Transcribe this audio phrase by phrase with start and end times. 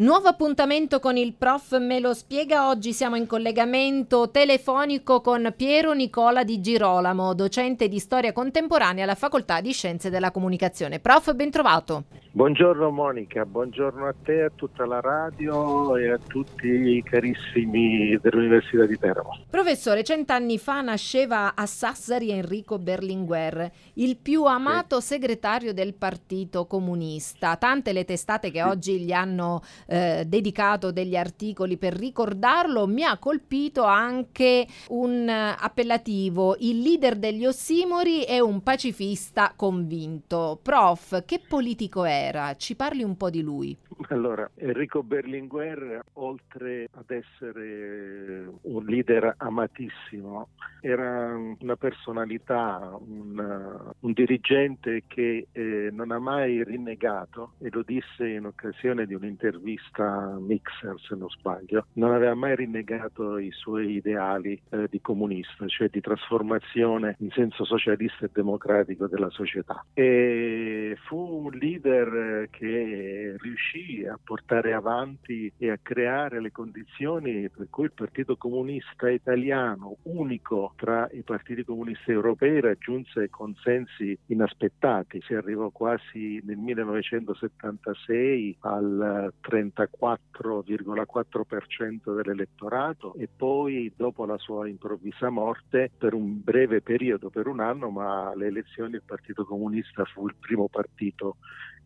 [0.00, 2.68] Nuovo appuntamento con il prof me lo spiega.
[2.68, 9.16] Oggi siamo in collegamento telefonico con Piero Nicola Di Girolamo, docente di storia contemporanea alla
[9.16, 11.00] Facoltà di Scienze della Comunicazione.
[11.00, 12.04] Prof, ben trovato.
[12.30, 18.86] Buongiorno Monica, buongiorno a te, a tutta la radio e a tutti i carissimi dell'Università
[18.86, 19.46] di Teramo.
[19.50, 25.14] Professore, cent'anni fa nasceva a Sassari Enrico Berlinguer, il più amato sì.
[25.14, 27.56] segretario del Partito Comunista.
[27.56, 28.68] Tante le testate che sì.
[28.68, 36.56] oggi gli hanno eh, dedicato degli articoli per ricordarlo, mi ha colpito anche un appellativo,
[36.58, 40.60] il leader degli ossimori e un pacifista convinto.
[40.62, 42.54] Prof, che politico era?
[42.56, 43.76] Ci parli un po' di lui.
[44.10, 50.48] Allora, Enrico Berlinguer, oltre ad essere un leader amatissimo,
[50.80, 58.28] era una personalità, un, un dirigente che eh, non ha mai rinnegato, e lo disse
[58.28, 64.60] in occasione di un'intervista Mixer, se non sbaglio, non aveva mai rinnegato i suoi ideali
[64.70, 69.84] eh, di comunista, cioè di trasformazione in senso socialista e democratico della società.
[69.92, 77.68] E fu un leader che riuscì a portare avanti e a creare le condizioni per
[77.70, 85.22] cui il Partito Comunista Italiano, unico tra i partiti comunisti europei, raggiunse consensi inaspettati.
[85.22, 95.90] Si arrivò quasi nel 1976 al 34,4% dell'elettorato e poi dopo la sua improvvisa morte
[95.96, 100.34] per un breve periodo, per un anno, ma le elezioni il Partito Comunista fu il
[100.38, 101.36] primo partito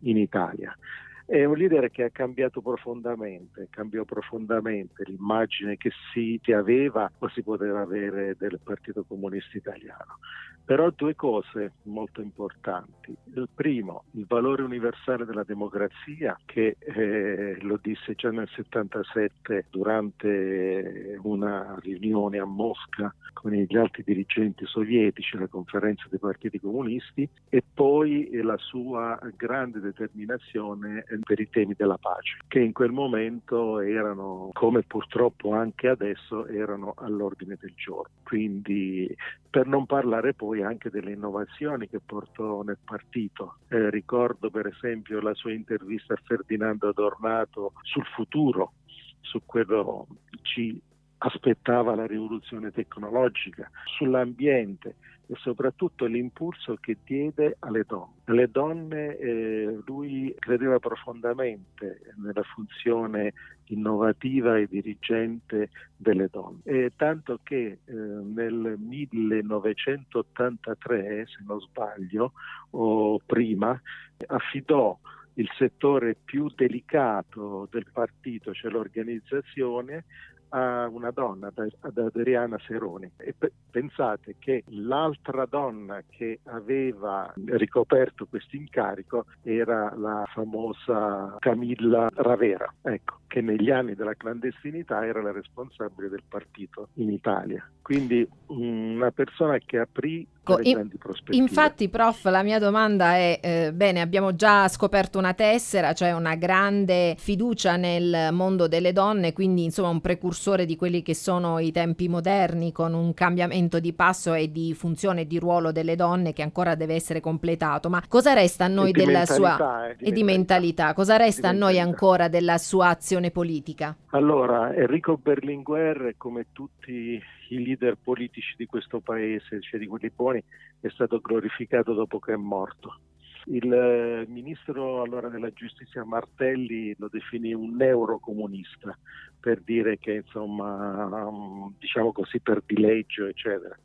[0.00, 0.76] in Italia.
[1.24, 7.42] È un leader che ha cambiato profondamente, cambiò profondamente l'immagine che si aveva o si
[7.42, 10.18] poteva avere del Partito Comunista Italiano.
[10.64, 13.14] Però due cose molto importanti.
[13.34, 21.18] Il primo, il valore universale della democrazia, che eh, lo disse già nel 77 durante
[21.22, 27.62] una riunione a Mosca con gli altri dirigenti sovietici, la conferenza dei partiti comunisti, e
[27.74, 34.50] poi la sua grande determinazione per i temi della pace, che in quel momento erano,
[34.52, 38.12] come purtroppo anche adesso, erano all'ordine del giorno.
[38.22, 39.14] Quindi
[39.48, 43.56] per non parlare poi anche delle innovazioni che portò nel partito.
[43.68, 48.72] Eh, ricordo per esempio la sua intervista a Ferdinando Adornato sul futuro,
[49.20, 50.06] su quello
[50.42, 50.80] ci
[51.24, 54.96] aspettava la rivoluzione tecnologica, sull'ambiente
[55.26, 58.14] e soprattutto l'impulso che diede alle donne.
[58.24, 63.34] Le donne eh, lui credeva profondamente nella funzione
[63.66, 72.32] innovativa e dirigente delle donne, e tanto che eh, nel 1983, se non sbaglio,
[72.70, 73.80] o prima,
[74.26, 74.98] affidò
[75.34, 80.04] il settore più delicato del partito, cioè l'organizzazione,
[80.52, 83.10] a una donna, ad Adriana Seroni.
[83.16, 83.34] E
[83.70, 93.20] pensate che l'altra donna che aveva ricoperto questo incarico era la famosa Camilla Ravera, ecco,
[93.32, 97.66] che negli anni della clandestinità era la responsabile del partito in Italia.
[97.80, 100.90] Quindi una persona che aprì Ecco, in,
[101.30, 106.34] infatti, prof, la mia domanda è: eh, bene, abbiamo già scoperto una tessera, cioè una
[106.34, 111.70] grande fiducia nel mondo delle donne, quindi insomma un precursore di quelli che sono i
[111.70, 116.32] tempi moderni, con un cambiamento di passo e di funzione e di ruolo delle donne
[116.32, 117.88] che ancora deve essere completato.
[117.88, 120.92] Ma cosa resta a noi della sua eh, di e di mentalità?
[120.92, 123.96] Cosa resta a noi ancora della sua azione politica?
[124.10, 130.42] Allora, Enrico Berlinguer, come tutti i leader politici di questo paese, cioè di quelli buoni,
[130.80, 132.98] è stato glorificato dopo che è morto.
[133.46, 138.96] Il eh, ministro allora della giustizia Martelli lo definì un neurocomunista
[139.40, 143.76] per dire che insomma diciamo così per dileggio eccetera.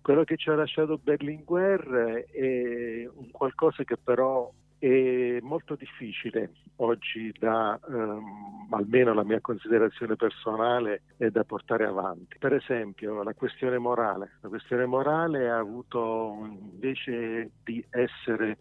[0.00, 4.50] Quello che ci ha lasciato Berlinguer è un qualcosa che però
[4.82, 12.36] è molto difficile oggi da, ehm, almeno la mia considerazione personale, è da portare avanti.
[12.36, 14.38] Per esempio la questione morale.
[14.40, 18.58] La questione morale ha avuto, invece di essere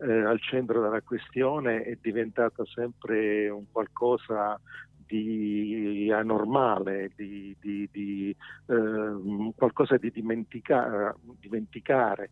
[0.00, 4.60] eh, al centro della questione, è diventata sempre un qualcosa
[5.06, 8.36] di anormale, di, di, di
[8.66, 12.30] eh, qualcosa di dimentica- dimenticare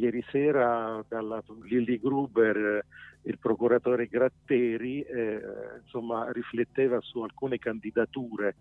[0.00, 2.82] Ieri sera dalla Lilly Gruber
[3.24, 5.40] il procuratore Gratteri eh,
[5.82, 8.56] insomma, rifletteva su alcune candidature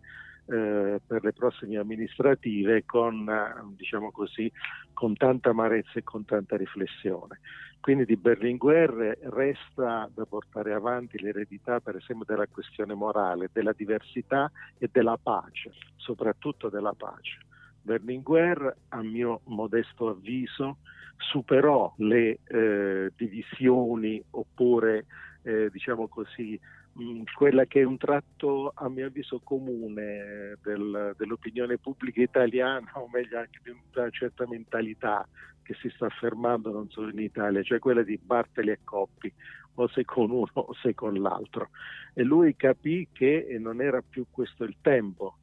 [0.47, 4.51] eh, per le prossime amministrative con, eh, diciamo così,
[4.91, 7.39] con tanta amarezza e con tanta riflessione.
[7.79, 14.51] Quindi di Berlinguer resta da portare avanti l'eredità per esempio della questione morale, della diversità
[14.77, 17.47] e della pace, soprattutto della pace.
[17.89, 20.77] Berlinguer, a mio modesto avviso,
[21.17, 25.07] superò le eh, divisioni oppure
[25.41, 26.59] eh, diciamo così
[26.93, 33.09] mh, quella che è un tratto a mio avviso comune del, dell'opinione pubblica italiana o
[33.11, 35.27] meglio anche di una certa mentalità
[35.63, 39.33] che si sta affermando non solo in Italia, cioè quella di Bartoli e Coppi,
[39.75, 41.69] o sei con uno o sei con l'altro.
[42.13, 45.37] E lui capì che non era più questo il tempo,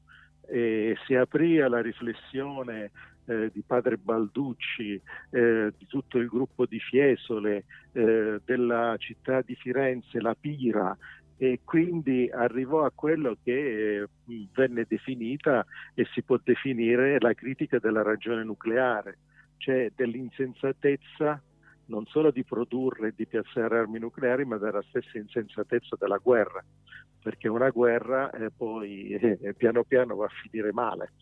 [0.47, 2.91] e si aprì alla riflessione
[3.27, 5.01] eh, di padre Balducci,
[5.31, 10.97] eh, di tutto il gruppo di Fiesole, eh, della città di Firenze, la Pira,
[11.39, 14.09] e quindi arrivò a quello che eh,
[14.55, 15.65] venne definita
[15.95, 19.19] e si può definire la critica della ragione nucleare,
[19.59, 21.43] cioè dell'insensatezza
[21.87, 26.65] non solo di produrre e di piazzare armi nucleari, ma della stessa insensatezza della guerra,
[27.23, 31.13] perché una guerra eh, poi eh, piano piano va a finire male.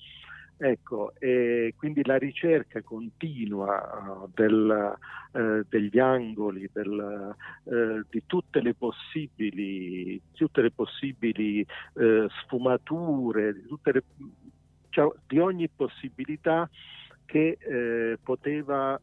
[0.57, 4.97] Ecco, e quindi la ricerca continua uh, del,
[5.33, 7.35] uh, degli angoli, del,
[7.65, 11.67] uh, di tutte le possibili, tutte le possibili
[12.45, 14.05] sfumature, di, le,
[14.91, 16.71] cioè, di, ogni possibilità
[17.27, 18.99] che eh, poteva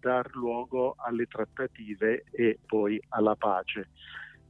[0.00, 3.88] dar luogo alle trattative e poi alla pace.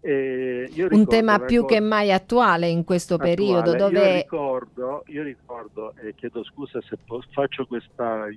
[0.07, 3.35] Eh, un tema più che mai attuale in questo attuale.
[3.35, 3.75] periodo.
[3.75, 3.99] Dove...
[3.99, 6.99] Io ricordo, io ricordo e eh, chiedo scusa se
[7.31, 8.29] faccio questa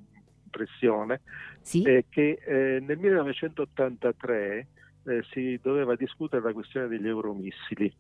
[0.46, 1.20] impressione,
[1.60, 1.84] sì?
[1.84, 4.68] eh, che eh, nel 1983
[5.04, 7.94] eh, si doveva discutere la questione degli euromissili.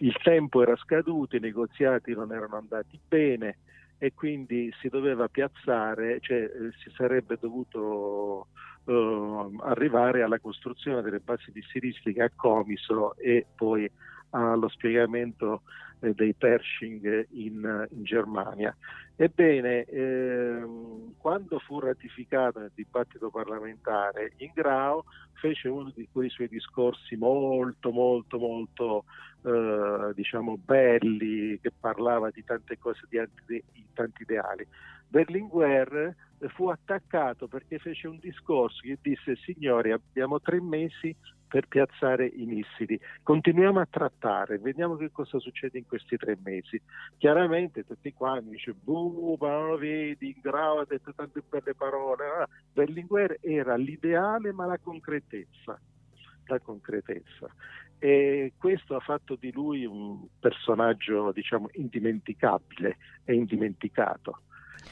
[0.00, 3.56] Il tempo era scaduto, i negoziati non erano andati bene
[3.98, 8.46] e quindi si doveva piazzare, cioè eh, si sarebbe dovuto
[8.84, 13.90] eh, arrivare alla costruzione delle basi missilistiche a Comiso e poi
[14.30, 15.62] allo spiegamento
[16.00, 18.74] eh, dei Pershing in, in Germania.
[19.20, 27.16] Ebbene, ehm, quando fu ratificato nel dibattito parlamentare, Ingrao fece uno di quei suoi discorsi
[27.16, 29.04] molto, molto, molto,
[29.42, 34.64] eh, diciamo, belli, che parlava di tante cose, di, di tanti ideali.
[35.08, 36.14] Berlinguer
[36.54, 41.12] fu attaccato perché fece un discorso che disse signori abbiamo tre mesi
[41.48, 46.80] per piazzare i missili, continuiamo a trattare, vediamo che cosa succede in questi tre mesi.
[47.16, 52.24] Chiaramente tutti quanti dice buh, ma non lo vedi, Grau ha detto tante belle parole,
[52.26, 55.80] ah, Berlinguer era l'ideale ma la concretezza,
[56.46, 57.48] la concretezza.
[58.00, 64.42] E questo ha fatto di lui un personaggio diciamo indimenticabile e indimenticato.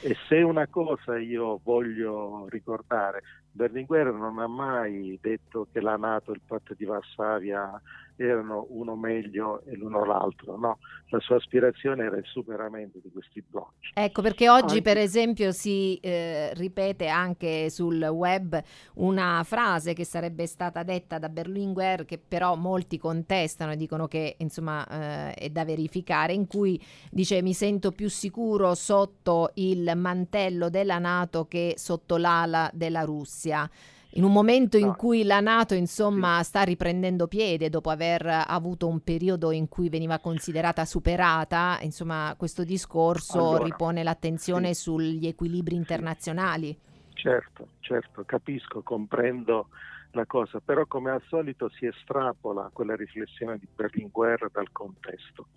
[0.01, 3.23] E se una cosa io voglio ricordare,
[3.57, 7.81] Berlinguer non ha mai detto che la Nato il patto di Varsavia
[8.23, 10.79] erano uno meglio e l'uno l'altro, no,
[11.09, 13.91] la sua aspirazione era il superamento di questi blocchi.
[13.93, 14.81] Ecco perché oggi anche...
[14.81, 18.61] per esempio si eh, ripete anche sul web
[18.95, 24.35] una frase che sarebbe stata detta da Berlinguer che però molti contestano e dicono che
[24.39, 26.81] insomma eh, è da verificare in cui
[27.11, 33.69] dice mi sento più sicuro sotto il mantello della Nato che sotto l'ala della Russia
[34.11, 39.01] in un momento in cui la Nato insomma sta riprendendo piede dopo aver avuto un
[39.01, 44.81] periodo in cui veniva considerata superata, insomma questo discorso allora, ripone l'attenzione sì.
[44.81, 46.77] sugli equilibri internazionali.
[47.13, 49.69] Certo, certo, capisco, comprendo
[50.11, 55.47] la cosa, però come al solito si estrapola quella riflessione di Berlinguer dal contesto.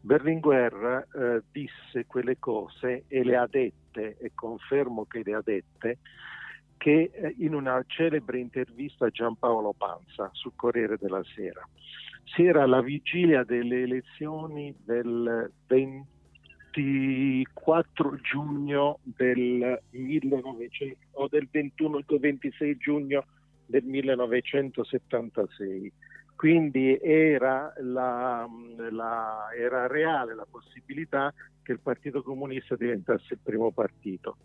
[0.00, 5.98] Berlinguer eh, disse quelle cose e le ha dette, e confermo che le ha dette,
[6.80, 11.60] che eh, in una celebre intervista a Giampaolo Panza sul Corriere della Sera.
[12.24, 22.78] Si era alla vigilia delle elezioni del 24 giugno del 1900 o del 21 26
[22.78, 23.26] giugno
[23.66, 25.92] del 1976.
[26.34, 28.48] Quindi era, la,
[28.90, 31.30] la, era reale la possibilità
[31.62, 34.38] che il Partito Comunista diventasse il primo partito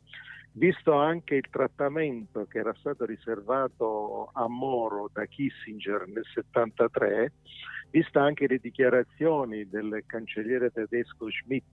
[0.57, 7.31] visto anche il trattamento che era stato riservato a Moro da Kissinger nel 73,
[7.89, 11.65] vista anche le dichiarazioni del cancelliere tedesco Schmidt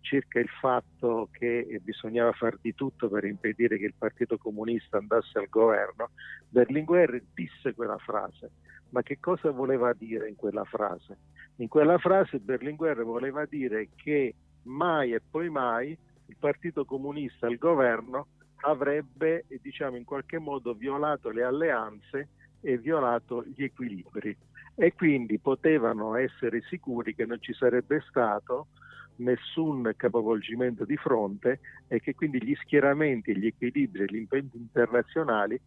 [0.00, 5.38] circa il fatto che bisognava far di tutto per impedire che il Partito Comunista andasse
[5.38, 6.10] al governo,
[6.48, 8.50] Berlinguer disse quella frase.
[8.90, 11.18] Ma che cosa voleva dire in quella frase?
[11.56, 17.56] In quella frase Berlinguer voleva dire che mai e poi mai il Partito Comunista al
[17.56, 18.28] governo
[18.62, 22.28] avrebbe diciamo, in qualche modo violato le alleanze
[22.60, 24.36] e violato gli equilibri
[24.74, 28.68] e quindi potevano essere sicuri che non ci sarebbe stato
[29.16, 35.58] nessun capovolgimento di fronte e che quindi gli schieramenti, gli equilibri e gli impegni internazionali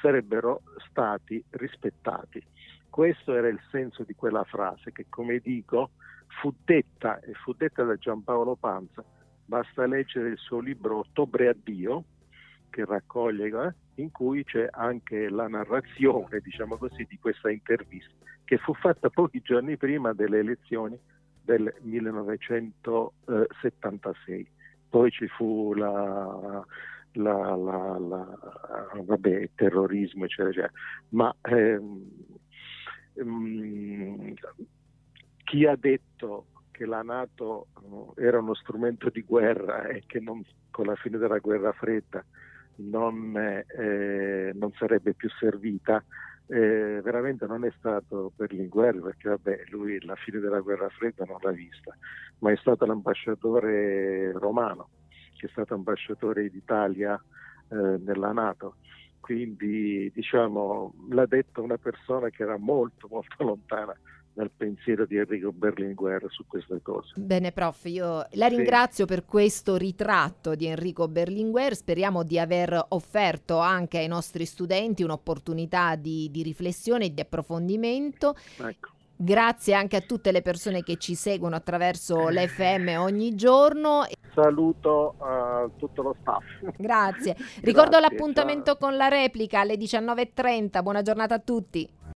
[0.00, 2.42] sarebbero stati rispettati.
[2.88, 5.90] Questo era il senso di quella frase che, come dico,
[6.40, 9.04] fu detta e fu detta da Giampaolo Panza.
[9.46, 12.02] Basta leggere il suo libro Ottobre a Dio,
[12.68, 18.12] che raccoglie, eh, in cui c'è anche la narrazione, diciamo così, di questa intervista,
[18.44, 20.98] che fu fatta pochi giorni prima delle elezioni
[21.42, 24.48] del 1976.
[24.88, 26.64] Poi ci fu la,
[27.12, 28.36] la, la, la
[29.04, 30.72] vabbè, terrorismo, eccetera, eccetera.
[31.10, 32.10] Ma ehm,
[33.14, 34.34] ehm,
[35.44, 36.46] chi ha detto
[36.76, 37.68] che la Nato
[38.16, 42.22] eh, era uno strumento di guerra e che non, con la fine della guerra fredda
[42.76, 46.04] non, eh, non sarebbe più servita,
[46.48, 51.38] eh, veramente non è stato Berlinguer perché vabbè, lui la fine della guerra fredda non
[51.40, 51.96] l'ha vista,
[52.40, 54.90] ma è stato l'ambasciatore romano,
[55.38, 57.18] che è stato ambasciatore d'Italia
[57.70, 58.76] eh, nella Nato.
[59.18, 63.96] Quindi diciamo l'ha detto una persona che era molto molto lontana
[64.36, 67.14] dal pensiero di Enrico Berlinguer su queste cose.
[67.16, 69.14] Bene, prof, io la ringrazio sì.
[69.14, 71.74] per questo ritratto di Enrico Berlinguer.
[71.74, 78.36] Speriamo di aver offerto anche ai nostri studenti un'opportunità di, di riflessione e di approfondimento.
[78.58, 78.90] Ecco.
[79.18, 84.04] Grazie anche a tutte le persone che ci seguono attraverso l'FM ogni giorno.
[84.34, 86.44] Saluto uh, tutto lo staff.
[86.76, 87.34] Grazie.
[87.64, 88.76] Ricordo Grazie, l'appuntamento ciao.
[88.76, 90.82] con la replica alle 19.30.
[90.82, 91.88] Buona giornata a tutti.